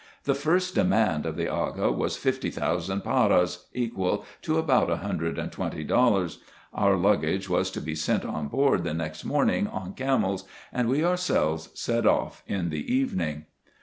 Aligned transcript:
The 0.23 0.33
first 0.33 0.73
demand 0.73 1.27
of 1.27 1.35
the 1.35 1.47
Aga 1.47 1.91
was 1.91 2.17
fifty 2.17 2.49
thousand 2.49 3.01
paras, 3.01 3.67
equal 3.71 4.25
to 4.41 4.57
about 4.57 4.89
a 4.89 4.95
hundred 4.97 5.37
and 5.37 5.51
twenty 5.51 5.83
dollars. 5.83 6.39
Our 6.73 6.95
luggage 6.97 7.47
was 7.47 7.69
to 7.69 7.81
be 7.81 7.93
sent 7.93 8.25
on 8.25 8.47
board 8.47 8.83
the 8.83 8.95
next 8.95 9.23
morning 9.23 9.67
on 9.67 9.93
camels, 9.93 10.45
and 10.73 10.89
we 10.89 11.05
ourselves 11.05 11.69
set 11.75 12.07
off 12.07 12.41
in 12.47 12.71
the 12.71 12.91
evening. 12.91 13.45